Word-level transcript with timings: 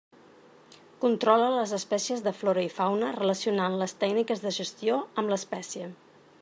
Controla 1.03 1.49
les 1.57 1.73
espècies 1.79 2.25
de 2.29 2.33
flora 2.39 2.65
i 2.69 2.73
fauna, 2.79 3.13
relacionant 3.19 3.77
les 3.83 3.95
tècniques 4.05 4.43
de 4.47 4.57
gestió 4.61 4.99
amb 5.23 5.35
l'espècie. 5.35 5.95